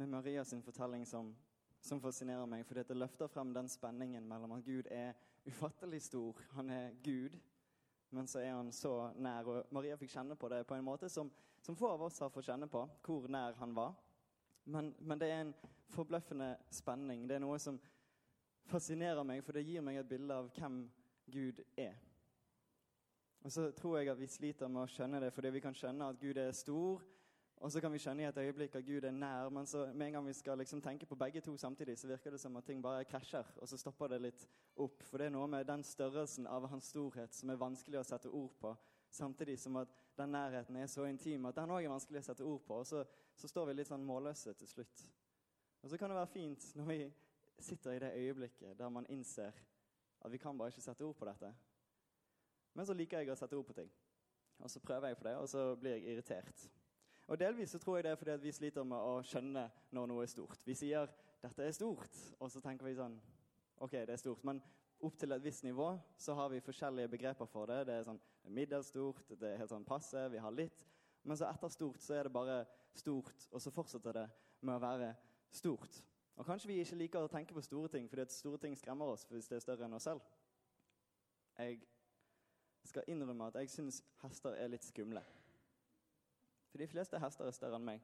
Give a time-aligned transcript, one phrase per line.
[0.00, 1.36] Med Maria sin fortelling som,
[1.80, 2.64] som fascinerer meg.
[2.66, 5.12] fordi det løfter frem den spenningen mellom at Gud er
[5.44, 6.40] ufattelig stor.
[6.56, 7.36] Han er Gud,
[8.10, 9.44] men så er han så nær.
[9.44, 11.28] Og Maria fikk kjenne på det på en måte som,
[11.60, 13.92] som få av oss har fått kjenne på, hvor nær han var.
[14.64, 15.54] Men, men det er en
[15.92, 17.28] forbløffende spenning.
[17.28, 17.76] Det er noe som
[18.72, 20.86] fascinerer meg, for det gir meg et bilde av hvem
[21.28, 22.00] Gud er.
[23.44, 26.08] Og så tror jeg at vi sliter med å skjønne det, fordi vi kan skjønne
[26.08, 27.04] at Gud er stor,
[27.60, 30.06] og så kan vi skjønne i et øyeblikk at Gud er nær, men så med
[30.06, 32.64] en gang vi skal liksom tenke på begge to samtidig, så virker det som at
[32.64, 35.02] ting bare krasjer, og så stopper det litt opp.
[35.04, 38.32] For det er noe med den størrelsen av hans storhet som er vanskelig å sette
[38.32, 38.72] ord på,
[39.12, 42.48] samtidig som at den nærheten er så intim at den òg er vanskelig å sette
[42.48, 42.80] ord på.
[42.80, 43.04] Og så,
[43.36, 45.04] så står vi litt sånn målløse til slutt.
[45.82, 47.00] Og så kan det være fint når vi
[47.60, 49.52] sitter i det øyeblikket der man innser
[50.20, 51.52] at vi kan bare ikke sette ord på dette.
[52.72, 53.92] Men så liker jeg å sette ord på ting.
[54.60, 56.70] Og så prøver jeg på det, og så blir jeg irritert.
[57.30, 59.62] Og Delvis så tror jeg det er fordi vi sliter med å skjønne
[59.94, 60.64] når noe er stort.
[60.66, 61.06] Vi sier
[61.40, 63.20] 'dette er stort', og så tenker vi sånn
[63.78, 64.44] OK, det er stort.
[64.44, 64.62] Men
[65.00, 67.86] opp til et visst nivå så har vi forskjellige begreper for det.
[67.86, 70.84] Det er sånn middels stort, det er helt sånn passe, vi har litt.
[71.22, 74.28] Men så etter stort så er det bare stort, og så fortsetter det
[74.60, 75.14] med å være
[75.50, 76.02] stort.
[76.36, 79.06] Og kanskje vi ikke liker å tenke på store ting, fordi at store ting skremmer
[79.06, 80.20] oss hvis det er større enn oss selv.
[81.58, 81.78] Jeg
[82.84, 85.22] skal innrømme at jeg syns hester er litt skumle.
[86.70, 88.02] For de fleste hester er større enn meg.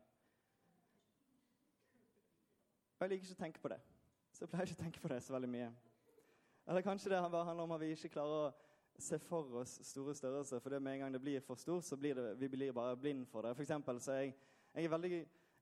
[2.97, 3.81] Og jeg liker ikke å tenke på det.
[4.33, 5.69] Så jeg pleier ikke å tenke på det så veldig mye.
[6.67, 8.55] Eller kanskje det bare handler om at vi ikke klarer å
[8.99, 10.61] se for oss store størrelser.
[10.61, 12.97] For det med en gang det blir for stort, så blir det, vi blir bare
[12.97, 13.55] blind for det.
[13.55, 14.35] For eksempel så jeg,
[14.75, 15.13] jeg, er veldig,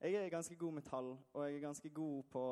[0.01, 2.45] jeg er ganske god med tall, og jeg er ganske god på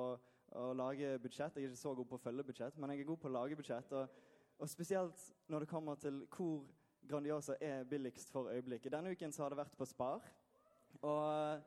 [0.53, 1.55] å lage budsjett.
[1.55, 3.35] Jeg er ikke så god på å følge budsjett, men jeg er god på å
[3.39, 3.91] lage budsjett.
[3.97, 4.21] Og,
[4.59, 6.67] og spesielt når det kommer til hvor
[7.09, 8.91] Grandiosa er billigst for øyeblikket.
[8.91, 10.23] Denne uken så har det vært på Spar.
[11.01, 11.61] Og,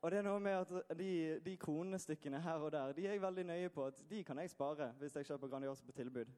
[0.00, 1.10] og, det er noe med at de,
[1.44, 4.50] de kronestykkene her og der de er jeg veldig nøye på at de kan jeg
[4.50, 6.32] spare hvis jeg kjøper Grandiosa på tilbud.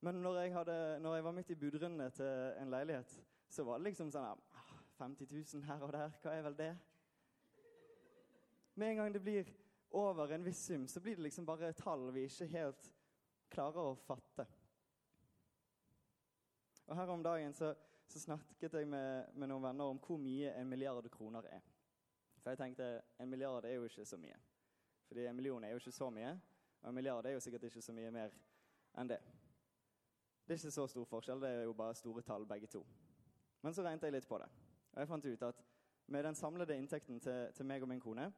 [0.00, 3.16] Men når jeg, hadde, når jeg var midt i budrundene til en leilighet,
[3.48, 4.44] så var det liksom sånn
[4.98, 6.72] 50 000 her og der, hva er vel det?
[8.76, 9.50] Med en gang det blir
[9.96, 12.90] over en viss sum, så blir det liksom bare tall vi ikke helt
[13.52, 14.46] klarer å fatte.
[16.86, 17.74] Og Her om dagen så,
[18.08, 21.64] så snakket jeg med, med, noen venner om hvor mye en milliard kroner er.
[22.42, 24.36] For jeg tenkte en milliard er jo ikke så mye.
[25.06, 26.36] Fordi en million er jo ikke så mye.
[26.82, 28.36] Og en milliard er jo sikkert ikke så mye mer
[28.98, 29.18] enn det.
[30.46, 32.84] Det er ikke så stor forskjell, det er jo bare store tall begge to.
[33.62, 34.46] Men så regnet jeg litt på det.
[34.92, 35.64] Og jeg fant ut at
[36.06, 38.28] med den samlede inntekten til, til meg og min kone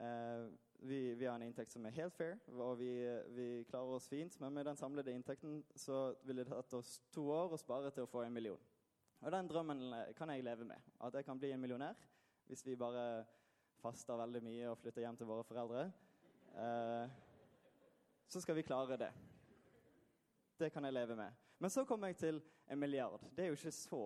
[0.00, 0.46] eh,
[0.82, 2.90] vi, vi, har en inntekt som er helt fair, og vi,
[3.36, 4.36] vi, klarer oss fint.
[4.40, 8.06] Men med den samlede inntekten så ville det tatt oss to år å spare til
[8.06, 8.60] å få en million.
[9.20, 9.82] Og den drømmen
[10.16, 10.90] kan jeg leve med.
[11.04, 11.98] At jeg kan bli en millionær
[12.50, 13.26] hvis vi bare
[13.78, 15.84] faster veldig mye og flytter hjem til våre foreldre.
[16.58, 17.12] Eh,
[18.30, 19.10] så skal vi klare det.
[20.58, 21.36] Det kan jeg leve med.
[21.60, 23.20] Men så kommer jeg til en milliard.
[23.36, 24.02] Det er jo ikke så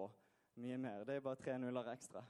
[0.61, 1.05] mye mer.
[1.07, 2.23] Det er bare tre nuller ekstra.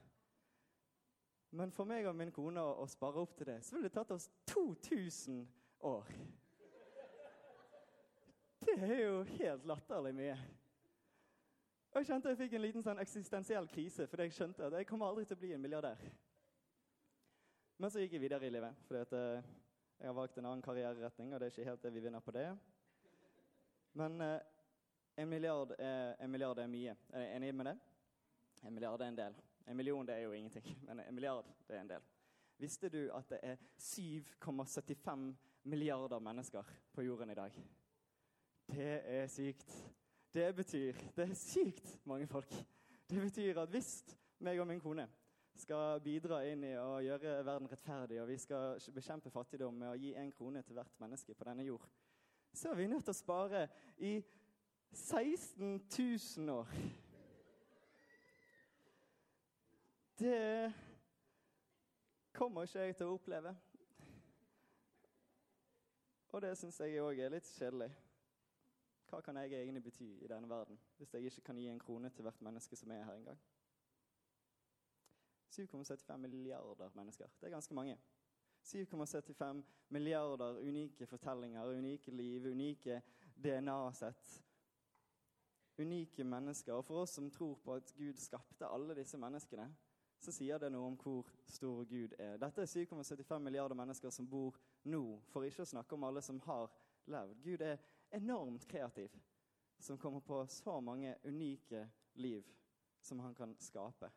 [1.55, 4.11] Men for meg og min kone å, spare opp til det, så ville det tatt
[4.11, 5.45] oss 2000
[5.87, 6.09] år.
[8.65, 10.35] Det er jo helt latterlig mye.
[11.93, 14.89] Og jeg kjente jeg fikk en liten sånn eksistensiell krise, fordi jeg skjønte at jeg
[14.89, 16.03] kommer aldri til å bli en milliardær.
[17.79, 19.55] Men så gikk jeg videre i livet, fordi at uh,
[20.00, 22.35] jeg har valgt en annen karriereretning, og det er ikke helt det vi vinner på
[22.35, 22.49] det.
[23.95, 24.39] Men eh,
[25.23, 26.97] en, milliard er, en milliard er mye.
[27.12, 27.77] Er dere enig med det?
[28.67, 29.43] En milliard er en del.
[29.66, 32.06] En million det er jo ingenting, men en milliard det er en del.
[32.58, 36.62] Visste du at det er 7,75 milliarder mennesker
[36.93, 37.56] på jorden i dag?
[38.66, 39.94] Det er sykt.
[40.34, 42.55] Det betyr Det er sykt mange folk.
[43.11, 44.05] Det betyr at hvis
[44.38, 45.08] meg og min kone
[45.55, 49.99] skal bidra inn i å gjøre verden rettferdig, og vi skal bekjempe fattigdom med å
[49.99, 51.84] gi én krone til hvert menneske på denne jord,
[52.55, 53.69] så er vi nødt til å spare
[53.99, 54.16] i
[54.94, 56.70] 16 000 år.
[60.19, 60.72] Det
[62.32, 63.55] kommer ikke jeg til å oppleve.
[66.34, 67.90] Og det syns jeg òg er litt kjedelig.
[69.11, 72.11] Hva kan jeg egentlig bety i denne verden hvis jeg ikke kan gi en krone
[72.11, 73.38] til hvert menneske som er her engang?
[75.55, 77.31] 7,75 milliarder mennesker.
[77.40, 77.99] Det er ganske mange.
[78.64, 79.62] 7,75
[79.94, 83.02] milliarder unike fortellinger, unike liv, unike
[83.44, 84.44] DNA-sett.
[85.78, 86.72] Unike mennesker.
[86.72, 89.69] Og for oss som tror på at Gud skapte alle disse menneskene,
[90.25, 92.38] så sier det noe om hvor stor Gud er.
[92.41, 94.56] Dette er 7,75 milliarder mennesker som bor
[94.88, 96.73] nå, for ikke å snakke om alle som har
[97.12, 97.41] levd.
[97.44, 97.82] Gud er
[98.17, 99.12] enormt kreativ,
[99.79, 102.49] som kommer på så mange unike liv
[103.05, 104.11] som han kan skape.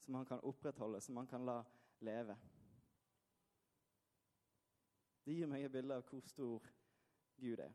[0.00, 1.60] Som han kan opprettholde, som han kan la
[2.00, 2.36] leve.
[5.26, 6.66] Det gir meg et bilde av hvor stor
[7.42, 7.72] Gud er.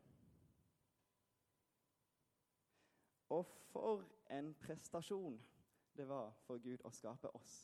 [3.32, 5.36] Og for en prestasjon
[5.96, 7.56] det var for Gud å skape oss.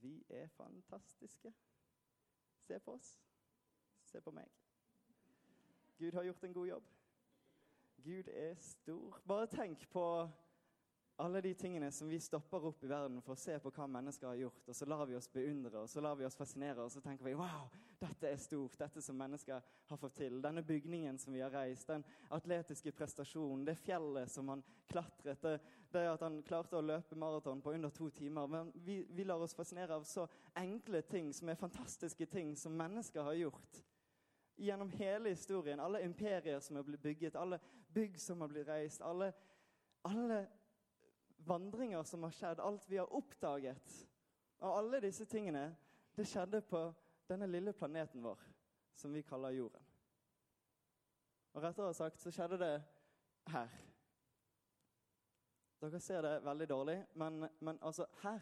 [0.00, 1.52] Vi er fantastiske.
[2.58, 3.18] Se på oss.
[4.04, 4.48] Se på meg.
[5.98, 6.84] Gud har gjort en god jobb.
[8.02, 9.20] Gud er stor.
[9.26, 10.04] Bare tenk på
[11.20, 14.30] alle de tingene som vi stopper opp i verden for å se på hva mennesker
[14.30, 16.92] har gjort, og så lar vi oss beundre og så lar vi oss fascinere, og
[16.92, 17.66] så tenker vi wow,
[18.00, 20.38] dette er stort, dette som mennesker har fått til.
[20.40, 25.58] Denne bygningen som vi har reist, den atletiske prestasjonen, det fjellet som han klatret, det,
[25.92, 28.48] det at han klarte å løpe maraton på under to timer.
[28.48, 30.24] Men vi, vi lar oss fascinere av så
[30.56, 33.82] enkle ting som er fantastiske ting som mennesker har gjort
[34.60, 35.80] gjennom hele historien.
[35.80, 37.60] Alle imperier som er blitt bygget, alle
[37.92, 39.32] bygg som har blitt reist, alle,
[40.08, 40.46] alle
[41.46, 43.92] vandringer som har skjedd, alt vi har oppdaget.
[44.60, 45.76] Og alle disse tingene,
[46.16, 46.82] det skjedde på
[47.30, 48.40] denne lille planeten vår,
[48.94, 49.86] som vi kaller jorden.
[51.52, 52.74] Og rettere sagt så skjedde det
[53.50, 53.78] her.
[55.80, 58.40] Dere ser det veldig dårlig, men, men altså her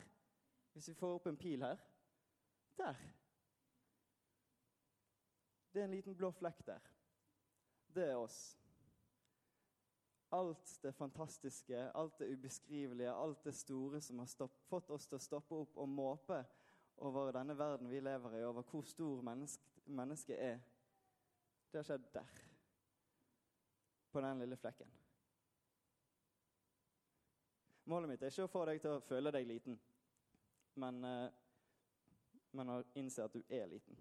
[0.73, 1.79] Hvis vi får opp en pil her
[2.79, 2.97] Der.
[5.73, 6.83] Det er en liten blå flekk der.
[7.95, 8.59] Det er oss
[10.35, 15.17] alt det fantastiske, alt det ubeskrivelige, alt det store som har stopp, fått oss til
[15.17, 16.43] å stoppe opp og måpe
[17.07, 20.59] over denne verden vi lever i, over hvor stor mennesket menneske er,
[21.73, 22.41] det har skjedd der.
[24.13, 24.91] På den lille flekken.
[27.89, 29.79] Målet mitt er ikke å få deg til å føle deg liten,
[30.77, 31.31] men, eh,
[32.53, 33.97] men å innse at du er liten.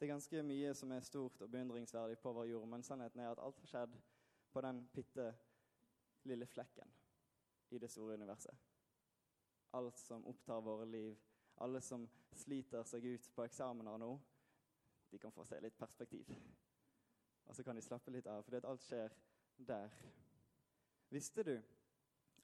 [0.00, 3.34] Det er ganske mye som er stort og beundringsverdig på vår jord, men sannheten er
[3.34, 3.98] at alt har skjedd
[4.52, 5.26] på den bitte
[6.24, 6.94] lille flekken
[7.68, 8.56] i det store universet.
[9.76, 11.18] Alt som opptar våre liv,
[11.60, 14.10] alle som sliter seg ut på eksamener nå,
[15.12, 16.32] de kan få se litt perspektiv.
[17.44, 19.20] Og så kan de slappe litt av, fordi alt skjer
[19.68, 20.00] der.
[21.12, 21.54] Visste du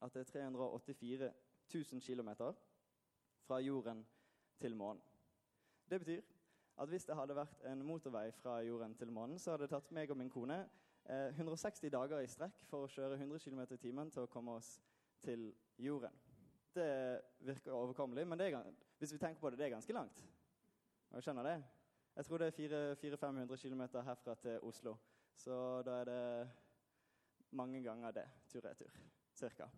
[0.05, 1.33] at det er 384
[1.73, 2.35] 000 km
[3.49, 4.05] fra jorden
[4.61, 5.01] til månen?
[5.89, 6.36] Det betyr
[6.77, 9.93] at hvis det hadde vært en motorvei fra jorden til månen, så hadde det tatt
[9.97, 10.59] meg og min kone
[11.09, 14.59] eh, 160 dager i strekk for å kjøre 100 km i timen til å komme
[14.59, 14.77] oss
[15.25, 15.49] til
[15.81, 16.13] jorden.
[16.77, 18.59] Det virker overkommelig, men er,
[18.99, 20.21] hvis vi tenker på det, det er ganske langt.
[21.09, 21.57] Og jeg skjønner det.
[22.17, 24.97] Jeg tror det er 400-500 km herfra til Oslo.
[25.37, 26.49] Så da er det
[27.57, 28.93] mange ganger det, tur-retur,
[29.33, 29.69] cirka.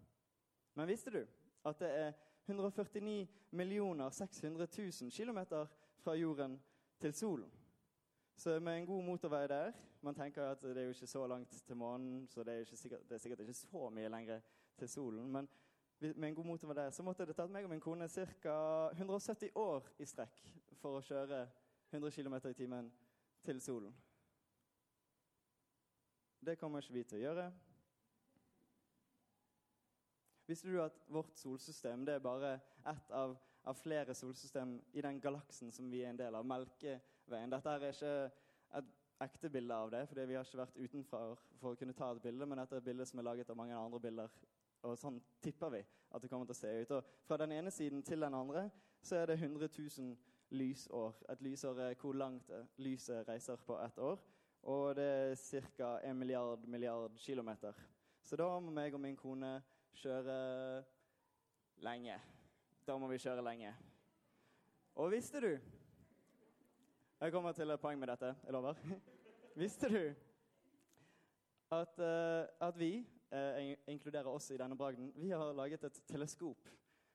[0.75, 1.22] Men visste du
[1.66, 2.12] at det er
[2.46, 3.28] 149
[4.11, 5.40] 600 000 km
[6.02, 6.58] fra jorden
[7.00, 7.50] til solen.
[8.36, 11.62] Så med en god motorvei der Man tenker at det er jo ikke så langt
[11.66, 14.40] til månen, så det er, sikkert, det er sikkert ikke så mye lenger
[14.78, 15.32] til solen.
[15.32, 15.48] Men
[16.00, 18.88] med en god motorvei der så måtte det tatt meg og min kone ca.
[18.92, 20.38] 170 år i strekk
[20.78, 21.48] for å kjøre
[21.90, 22.92] 100 km i timen
[23.42, 23.94] til solen.
[26.46, 27.48] Det kommer ikke vi til å gjøre.
[30.46, 32.54] Visste du at vårt solsystem det er bare
[32.86, 33.34] ett av
[33.64, 37.50] av flere solsystem i den galaksen som vi er en del av, Melkeveien.
[37.50, 38.14] Dette er ikke
[38.78, 42.12] et ekte bilde av det, fordi vi har ikke vært utenfor for å kunne ta
[42.12, 44.34] et bilde, men dette er et bilde som er laget av mange andre bilder.
[44.86, 46.94] Og sånn tipper vi at det kommer til å se ut.
[46.98, 48.68] Og fra den ene siden til den andre
[49.02, 50.14] så er det 100 000
[50.54, 51.18] lysår.
[51.34, 54.22] Et lysår er hvor langt lyset reiser på ett år.
[54.70, 55.98] Og det er ca.
[56.04, 57.74] 1 milliard milliard kilometer.
[58.22, 59.58] Så da må meg og min kone
[59.98, 60.38] kjøre
[61.82, 62.18] lenge.
[62.88, 63.68] Da må vi kjøre lenge.
[64.97, 65.50] Og visste du
[67.21, 68.30] Jeg kommer til et poeng med dette.
[68.45, 68.78] Jeg lover.
[69.62, 70.14] Visste du
[71.71, 76.68] at, uh, at vi, uh, inkluderer oss i denne bragden, vi har laget et teleskop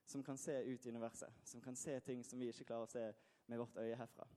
[0.05, 1.33] som kan se ut i universet.
[1.43, 3.07] Som kan se ting som vi ikke klarer å se
[3.47, 4.27] med vårt øye herfra.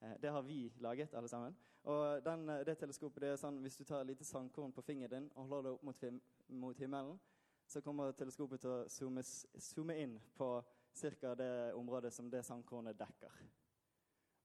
[0.00, 1.58] Uh, det har vi laget, alle sammen.
[1.82, 5.18] Og den, det teleskopet det er sånn, Hvis du tar et lite sandkorn på fingeren
[5.18, 6.08] din og holder det opp mot,
[6.48, 7.20] mot himmelen,
[7.68, 9.22] så kommer teleskopet til å
[9.60, 10.48] zoome inn på
[10.94, 11.34] ca.
[11.34, 13.40] det området som det sandkornet dekker.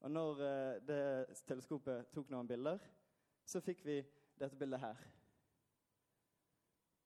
[0.03, 2.79] Og når eh, det teleskopet tok noen bilder,
[3.45, 4.01] så fikk vi
[4.39, 5.03] dette bildet her.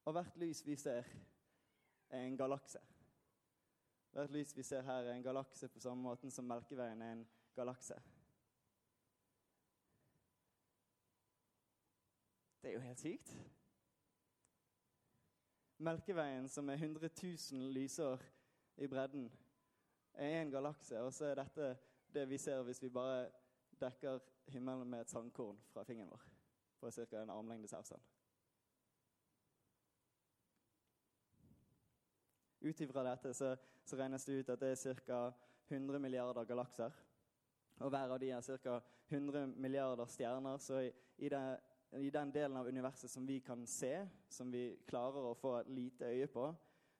[0.04, 1.06] Og hvert lys vi ser,
[2.10, 2.80] er en galakse.
[4.12, 7.26] Hvert lys vi ser her, er en galakse på samme måte som Melkeveien er en
[7.54, 7.98] galakse.
[12.62, 13.34] Det er jo helt sykt.
[15.78, 17.10] Melkeveien, som er 100
[17.52, 18.24] 000 lysår
[18.78, 19.28] i bredden,
[20.14, 21.00] er en galakse.
[21.02, 21.76] Og så er dette
[22.14, 23.28] det vi ser hvis vi bare
[23.80, 24.18] dekker
[24.52, 26.22] himmelen med et sandkorn fra fingeren vår.
[26.80, 27.22] På ca.
[27.22, 28.02] en armlengdes avstand.
[32.60, 35.20] Ut ifra dette så, så, regnes det ut at det er ca.
[35.68, 36.94] 100 milliarder galakser.
[37.78, 38.80] Og hver av de er ca.
[39.08, 40.58] 100 milliarder stjerner.
[40.58, 41.42] Så i, i, det,
[41.98, 45.70] i, den delen av universet som vi kan se, som vi klarer å få et
[45.70, 46.48] lite øye på,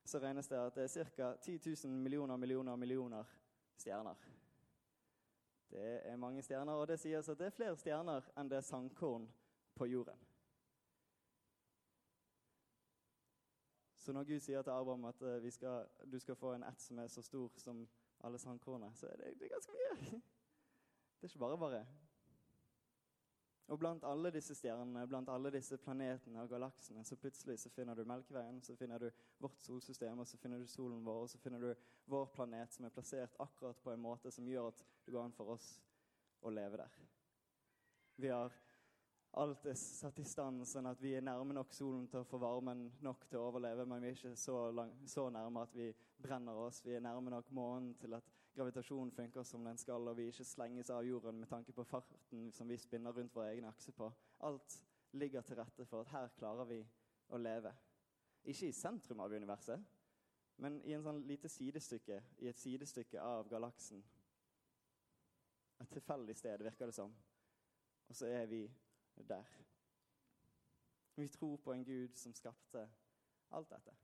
[0.08, 1.36] så regnes det at det er ca.
[1.36, 3.24] 10 000 millioner millioner millioner
[3.76, 4.14] stjerner.
[5.70, 8.64] Det er mange stjerner, og det sies at det er flere stjerner enn det er
[8.64, 9.28] sandkorn
[9.76, 10.24] på jorden.
[13.94, 16.98] Så når Gud sier til Abraham at uh, skal, du skal få en ett som
[16.98, 17.84] er så stor som
[18.24, 20.20] alle sandkornene, så er det, det er ganske mye.
[21.18, 21.86] Det er ikke bare bare.
[23.68, 27.98] Og blant alle disse stjernene, blant alle disse planetene og galaksene, så plutselig så finner
[27.98, 29.10] du Melkeveien, så finner du
[29.44, 31.74] vårt solsystem, og så finner du solen vår, og så finner du
[32.08, 35.36] vår planet som er plassert akkurat på en måte som gjør at det går an
[35.36, 35.68] for oss
[36.40, 36.96] å leve der.
[38.16, 38.56] Vi har
[39.32, 42.40] alt er satt i stand sånn at vi er nærme nok solen til å få
[42.42, 45.90] varmen nok til å overleve, men vi er ikke så, lang, så nærme at vi
[46.18, 46.80] brenner oss.
[46.84, 50.46] Vi er nærme nok månen til at gravitasjonen funker som den skal, og vi ikke
[50.48, 54.08] slenges av jorden med tanke på farten som vi spinner rundt vår egen akse på.
[54.48, 54.80] Alt
[55.12, 56.80] ligger til rette for at her klarer vi
[57.28, 57.72] å leve.
[58.48, 59.84] Ikke i sentrum av universet,
[60.58, 64.02] men i en sånn lite sidestykke, i et sidestykke av galaksen.
[65.78, 67.12] Et tilfeldig sted, virker det som.
[68.08, 68.64] Og så er vi
[69.24, 69.44] der.
[71.16, 72.88] Vi tror på en Gud som skapte
[73.50, 73.94] alt dette.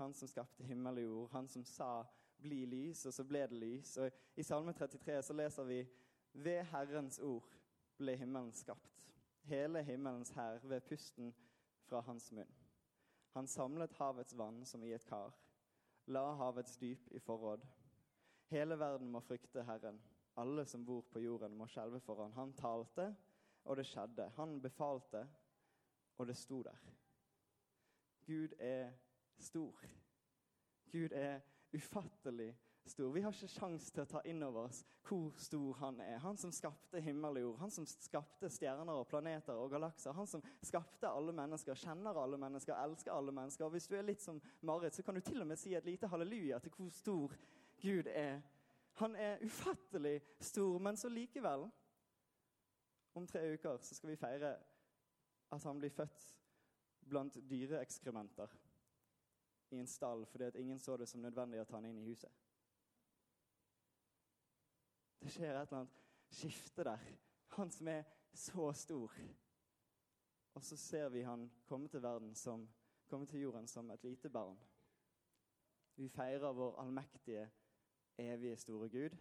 [0.00, 2.04] Han som skapte himmel og jord, han som sa
[2.40, 3.96] 'bli lys', og så ble det lys.
[3.96, 5.88] Og I Salme 33 så leser vi
[6.32, 7.48] 'Ved Herrens ord
[7.96, 8.90] ble himmelen skapt'.
[9.42, 11.34] Hele himmelens hær ved pusten
[11.82, 12.54] fra hans munn.
[13.30, 15.34] Han samlet havets vann som i et kar,
[16.06, 17.66] la havets dyp i forråd.
[18.50, 20.00] Hele verden må frykte Herren.
[20.36, 22.32] Alle som bor på jorden, må skjelve for han.
[22.32, 23.14] Han talte,
[23.64, 24.30] og det skjedde.
[24.36, 25.28] Han befalte,
[26.18, 26.78] og det sto der.
[28.26, 28.90] Gud er
[29.38, 29.84] stor.
[30.92, 31.40] Gud er
[31.74, 33.10] ufattelig stor.
[33.12, 36.18] Vi har ikke sjans til å ta inn over oss hvor stor han er.
[36.22, 40.14] Han som skapte himmel og jord, han som skapte stjerner og planeter og galakser.
[40.16, 43.66] Han som skapte alle mennesker, kjenner alle mennesker, elsker alle mennesker.
[43.66, 45.86] Og Hvis du er litt som Marit, så kan du til og med si et
[45.86, 47.36] lite halleluja til hvor stor
[47.82, 48.40] Gud er.
[49.00, 51.68] Han er ufattelig stor, men så likevel
[53.12, 54.56] om tre uker så skal vi feire
[55.50, 56.26] at han blir født
[57.08, 58.52] blant dyreekskrementer
[59.70, 62.06] i en stall fordi at ingen så det som nødvendig å ta han inn i
[62.06, 62.30] huset.
[65.20, 66.00] Det skjer et eller annet
[66.30, 67.06] skifte der.
[67.56, 69.14] Han som er så stor.
[70.54, 72.68] Og så ser vi han komme til som,
[73.06, 74.58] komme til jorden som et lite barn.
[75.96, 77.50] Vi feirer vår allmektige,
[78.18, 79.16] evige, store Gud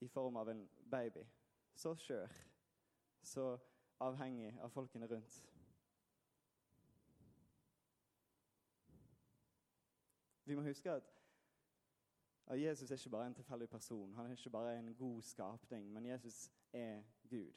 [0.00, 1.24] i form av en baby
[1.78, 2.28] så skjør,
[3.22, 3.58] så
[4.02, 5.36] avhengig av folkene rundt.
[10.44, 11.14] Vi må huske at,
[12.58, 14.14] Jesus er ikke bare en tilfeldig person.
[14.14, 17.52] Han er ikke bare en god skapning, men Jesus er Gud.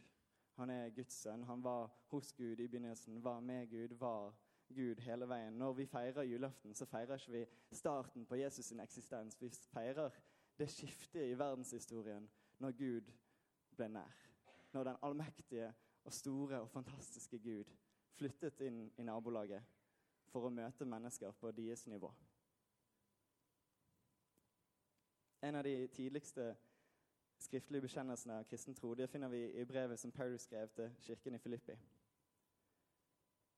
[0.60, 1.44] Han er Guds sønn.
[1.44, 4.36] Han var hos Gud i begynnelsen, var med Gud, var
[4.68, 5.54] Gud hele veien.
[5.54, 9.42] Når vi feirer julaften, så feirer ikke vi starten på Jesus' sin eksistens.
[9.42, 10.10] Vi feirer
[10.60, 13.12] det skiftet i verdenshistorien når Gud
[13.82, 14.18] ble nær.
[14.72, 15.74] Når den allmektige
[16.06, 17.72] og store og fantastiske Gud
[18.16, 19.66] flyttet inn i nabolaget
[20.32, 22.12] for å møte mennesker på deres nivå.
[25.42, 26.52] En av de tidligste
[27.42, 31.36] skriftlige bekjennelsene av kristen tro det finner vi i brevet som Paulus skrev til kirken
[31.36, 31.78] i Filippi.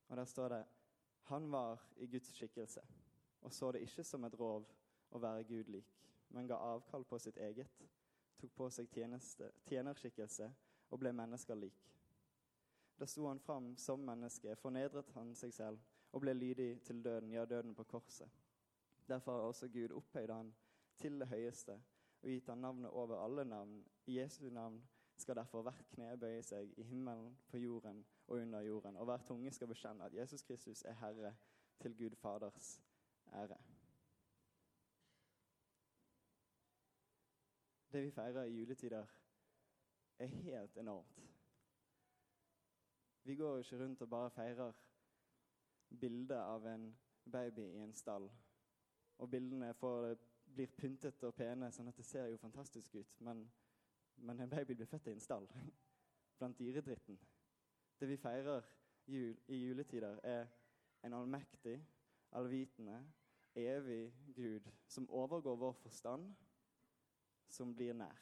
[0.07, 0.63] Og Der står det
[1.23, 2.81] han var i Guds skikkelse
[3.43, 4.65] og så det ikke som et rov
[5.11, 5.89] å være Gud lik,
[6.29, 7.83] men ga avkall på sitt eget
[8.37, 10.49] tok på seg tjeneste, tjenerskikkelse
[10.89, 11.89] og ble mennesker lik.
[12.99, 15.81] Da sto han fram som menneske, fornedret han seg selv
[16.13, 18.29] og ble lydig til døden, ja, døden på korset.
[19.07, 20.53] Derfor har også Gud opphøyd han
[20.97, 21.79] til det høyeste
[22.23, 23.83] og gitt han navnet over alle navn.
[24.05, 24.79] I Jesu navn
[25.17, 29.25] skal derfor hvert kne bøye seg i himmelen, på jorden og under jorden, og hver
[29.27, 31.35] tunge skal bekjenne at Jesus Kristus er Herre
[31.81, 32.79] til Gud Faders
[33.33, 33.72] ære.
[37.93, 39.05] Det vi feirer i juletider,
[40.19, 41.19] er helt enormt.
[43.23, 44.73] Vi går jo ikke rundt og bare feirer
[45.99, 46.97] bildet av en
[47.31, 48.31] baby i en stall.
[49.17, 50.15] Og bildene får,
[50.55, 53.19] blir pyntet og pene, sånn at det ser jo fantastisk ut.
[53.19, 53.45] Men,
[54.15, 55.47] men en baby blir født i en stall
[56.39, 57.19] blant dyredritten.
[57.99, 58.65] Det vi feirer
[59.07, 60.47] jul, i juletider, er
[61.03, 61.77] en allmektig,
[62.31, 62.97] allvitende,
[63.55, 66.33] evig Gud som overgår vår forstand,
[67.53, 68.21] som blir nær.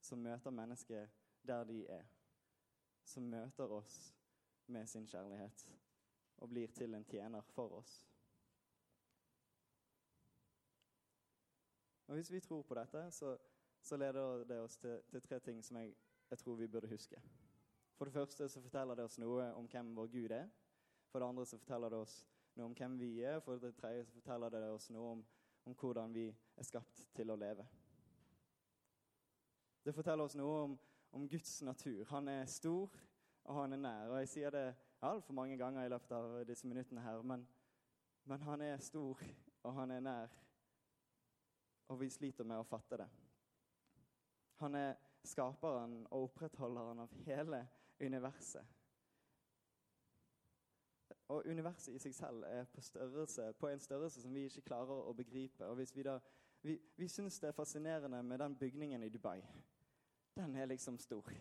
[0.00, 1.10] Som møter mennesket
[1.44, 2.06] der de er.
[3.04, 4.14] Som møter oss
[4.66, 5.66] med sin kjærlighet
[6.36, 7.92] og blir til en tjener for oss.
[12.06, 13.36] Og Hvis vi tror på dette, så,
[13.80, 15.94] så leder det oss til, til tre ting som jeg,
[16.30, 17.20] jeg, tror vi burde huske.
[17.96, 20.48] For det første så forteller det oss noe om hvem vår Gud er.
[21.08, 22.26] For det andre så forteller det oss
[22.56, 23.40] noe om hvem vi er.
[23.40, 25.24] For det tredje så forteller det oss noe om,
[25.64, 27.66] om hvordan vi er skapt til å leve.
[29.84, 30.78] Det forteller oss noe om,
[31.12, 32.04] om Guds natur.
[32.10, 32.94] Han er stor,
[33.44, 34.14] og han er nær.
[34.14, 34.64] Og jeg sier det
[35.04, 37.44] altfor mange ganger i løpet av disse minuttene her, men,
[38.24, 39.20] men han er stor,
[39.62, 40.40] og han er nær
[41.88, 43.08] og vi sliter med å fatte det.
[44.62, 47.60] Han er skaperen og opprettholderen av hele
[48.00, 48.64] universet.
[51.32, 55.08] Og universet i seg selv er på, størrelse, på en størrelse som vi ikke klarer
[55.08, 55.64] å begripe.
[55.66, 56.18] Og hvis Vi da,
[56.62, 59.40] vi, vi syns det er fascinerende med den bygningen i Dubai.
[60.34, 61.32] Den er liksom stor.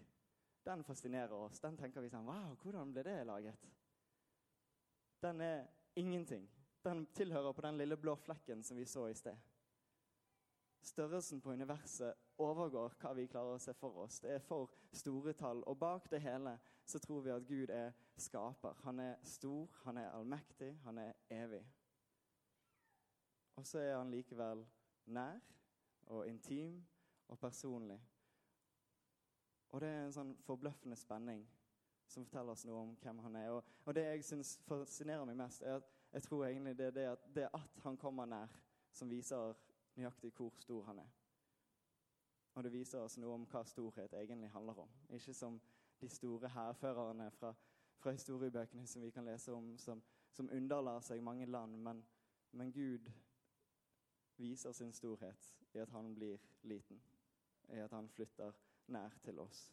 [0.63, 1.59] Den fascinerer oss.
[1.59, 3.65] Den tenker vi sånn Wow, hvordan ble det laget?
[5.23, 6.45] Den er ingenting.
[6.83, 9.37] Den tilhører på den lille blå flekken som vi så i sted.
[10.83, 14.19] Størrelsen på universet overgår hva vi klarer å se for oss.
[14.19, 15.63] Det er for store tall.
[15.63, 18.75] Og bak det hele så tror vi at Gud er skaper.
[18.83, 21.63] Han er stor, han er allmektig, han er evig.
[23.55, 24.65] Og så er han likevel
[25.05, 25.39] nær
[26.11, 26.81] og intim
[27.31, 28.01] og personlig.
[29.73, 31.41] Og det er en sånn forbløffende spenning
[32.05, 33.49] som forteller oss noe om hvem han er.
[33.55, 36.95] Og, og det jeg syns fascinerer meg mest, er at jeg tror egentlig det er
[36.97, 38.53] det at, det at han kommer nær,
[38.93, 39.55] som viser
[39.97, 41.09] nøyaktig hvor stor han er.
[42.53, 44.91] Og det viser oss noe om hva storhet egentlig handler om.
[45.09, 45.57] Ikke som
[46.01, 47.49] de store hærførerne fra,
[47.97, 52.03] fra, historiebøkene som vi kan lese om, som, som underlar seg mange land, men,
[52.51, 53.09] men Gud
[54.37, 57.01] viser sin storhet i at han blir liten,
[57.73, 58.53] i at han flytter
[58.87, 59.71] nær til oss.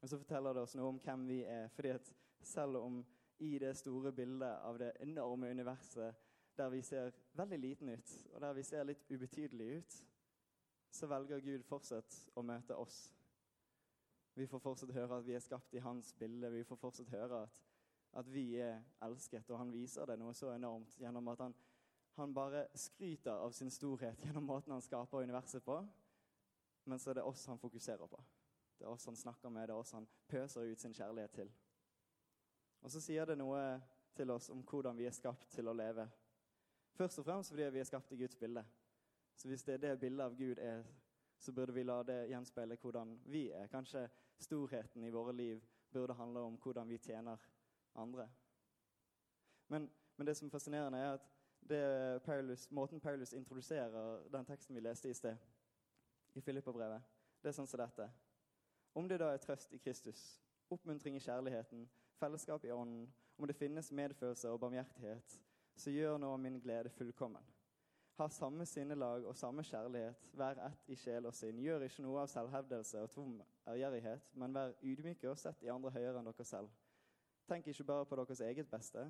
[0.00, 1.68] Og Så forteller det oss noe om hvem vi er.
[1.68, 3.06] fordi at selv om
[3.38, 6.14] i det store bildet av det enorme universet
[6.56, 9.94] der vi ser veldig liten ut, og der vi ser litt ubetydelig ut,
[10.90, 13.14] så velger Gud fortsatt å møte oss.
[14.34, 16.50] Vi får fortsatt høre at vi er skapt i hans bilde.
[16.50, 17.56] Vi får fortsatt høre at,
[18.12, 21.54] at vi er elsket, og han viser det noe så enormt gjennom at han,
[22.18, 25.80] han bare skryter av sin storhet gjennom måten han skaper universet på,
[26.84, 28.22] men så er det oss han fokuserer på.
[28.78, 31.52] Det er oss han snakker med, det er oss han pøser ut sin kjærlighet til.
[32.80, 33.60] Og så sier det noe
[34.16, 36.06] til oss om hvordan vi er skapt til å leve.
[36.96, 38.64] Først og fremst fordi vi er skapt i Guds bilde.
[39.36, 40.84] Så hvis det er det bildet av Gud er,
[41.38, 43.68] så burde vi la det gjenspeile hvordan vi er.
[43.72, 44.08] Kanskje
[44.40, 45.62] storheten i våre liv
[45.92, 47.40] burde handle om hvordan vi tjener
[47.94, 48.28] andre.
[49.68, 54.80] Men, men det som er fascinerende, er at Paulus, måten Paulus introduserer den teksten vi
[54.80, 55.36] leste i sted,
[56.34, 57.02] i Filipperbrevet,
[57.42, 58.06] det er sånn som dette.
[58.94, 60.20] Om det da er trøst i Kristus,
[60.70, 61.86] oppmuntring i kjærligheten,
[62.18, 63.06] fellesskap i ånden,
[63.38, 65.40] om det finnes medfølelse og barmhjertighet,
[65.76, 67.46] så gjør nå min glede fullkommen.
[68.20, 71.62] Ha samme sinnelag og samme kjærlighet, vær ett i sjel og sinn.
[71.62, 73.38] Gjør ikke noe av selvhevdelse og tom
[73.70, 76.68] ærgjerrighet, men vær ydmyke og sett de andre høyere enn dere selv.
[77.48, 79.06] Tenk ikke bare på deres eget beste,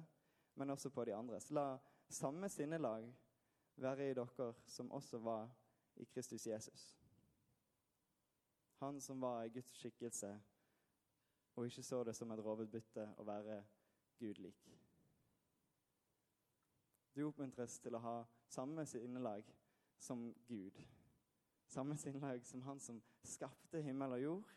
[0.54, 1.50] men også på de andres.
[1.50, 1.74] La
[2.08, 3.10] samme sinnelag
[3.82, 5.50] være i dere som også var
[5.96, 6.99] i Kristus Jesus.
[8.80, 10.40] Han som var i Guds skikkelse
[11.56, 13.58] og ikke så det som et rovet bytte å være
[14.16, 14.70] Gud lik.
[17.12, 18.14] Du oppmuntres til å ha
[18.48, 19.44] samme sinnelag
[20.00, 20.80] som Gud.
[21.68, 24.56] Samme sinnelag som han som skapte himmel og jord,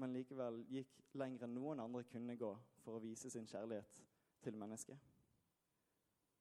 [0.00, 4.00] men likevel gikk lenger enn noen andre kunne gå for å vise sin kjærlighet
[4.40, 4.98] til mennesket.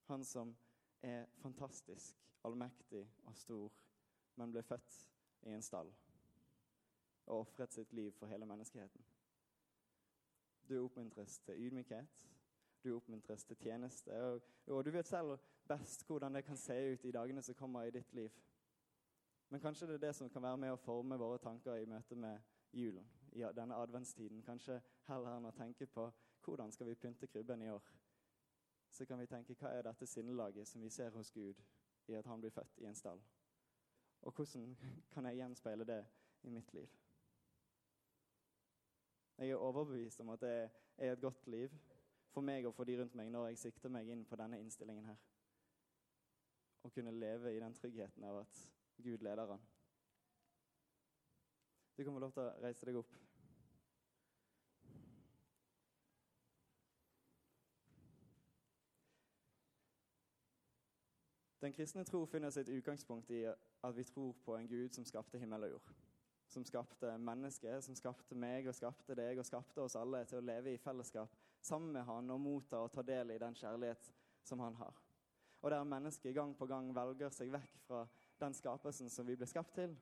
[0.07, 0.55] Han som
[1.03, 2.15] er fantastisk,
[2.47, 3.71] allmektig og stor,
[4.39, 5.01] men ble født
[5.43, 5.91] i en stall
[7.27, 9.05] og ofret sitt liv for hele menneskeheten.
[10.69, 12.07] Du oppmuntres til ydmykhet,
[12.83, 14.23] du oppmuntres til tjeneste.
[14.23, 15.37] Og, og, du vet selv
[15.67, 18.29] best hvordan det kan se ut i dagene som kommer i ditt liv.
[19.49, 22.15] Men kanskje det er det som kan være med å forme våre tanker i møte
[22.15, 22.39] med
[22.73, 24.43] julen, i denne adventstiden.
[24.43, 26.09] Kanskje heller enn å tenke på
[26.43, 27.83] hvordan skal vi pynte krybben i år,
[28.91, 31.59] så kan vi tenke hva er dette sinnelaget som vi ser hos Gud
[32.07, 33.19] i at han blir født i en stall?
[34.21, 34.77] Og hvordan
[35.11, 36.05] kan jeg gjenspeile det
[36.43, 37.06] i mitt liv?
[39.37, 41.69] Jeg er overbevist om at det er et godt liv
[42.33, 45.05] for meg og for de rundt meg når jeg sikter meg inn på denne innstillingen
[45.05, 45.19] her.
[46.81, 48.61] Å kunne leve i den tryggheten av at
[48.97, 49.61] Gud leder han.
[51.97, 53.13] Du kan få lov til å reise deg opp.
[61.61, 65.41] Den kristne tro finner sitt utgangspunkt i at vi tror på en Gud som skapte
[65.41, 65.95] himmel og jord.
[66.47, 70.45] Som skapte mennesket, som skapte meg og skapte deg og skapte oss alle til å
[70.47, 74.11] leve i fellesskap sammen med han og motta og ta del i den kjærlighet
[74.47, 74.95] som han har.
[75.61, 78.05] Og der mennesket gang på gang velger seg vekk fra
[78.39, 79.97] den skapelsen som vi ble skapt til,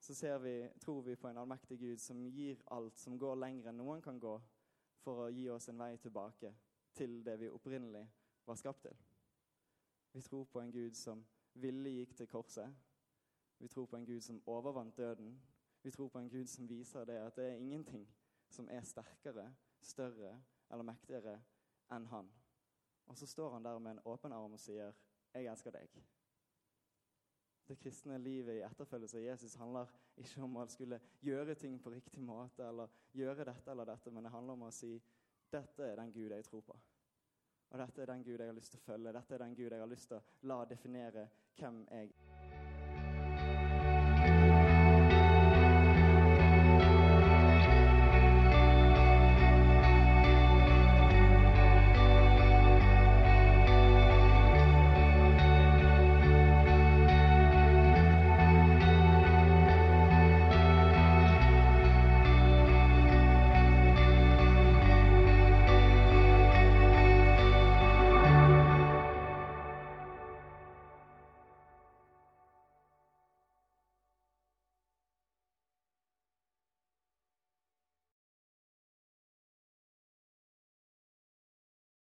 [0.00, 3.80] så vi, tror vi på en allmektig Gud som gir alt, som går lenger enn
[3.80, 4.36] noen kan gå,
[5.02, 6.52] for å gi oss en vei tilbake
[6.94, 8.04] til det vi opprinnelig
[8.46, 8.96] var skapt til.
[10.12, 11.24] Vi tror på en Gud som
[11.58, 12.70] ville gikk til korset.
[13.58, 15.42] Vi tror på en Gud som overvant døden.
[15.82, 18.08] Vi tror på en Gud som viser det at det er ingenting
[18.50, 20.40] som er sterkere, større
[20.70, 21.40] eller mektigere
[21.92, 22.30] enn han.
[23.08, 24.92] Og så står han der med en åpen arm og sier,
[25.34, 26.02] 'Jeg elsker deg'.
[27.68, 31.90] Det kristne livet i etterfølgelse av Jesus handler ikke om å skulle gjøre ting på
[31.90, 35.02] riktig måte eller gjøre dette eller dette, men det handler om å si,
[35.52, 36.78] 'Dette er den Gud jeg tror på'.
[37.70, 39.12] Og dette er den Gud jeg har lyst til å følge.
[39.12, 42.67] Dette er den Gud jeg har lyst til å la definere hvem jeg er.
[43.46, 43.67] thank you